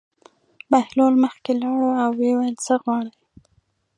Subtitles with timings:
[0.71, 3.11] بهلول مخکې لاړ او ویې ویل: څه غواړې.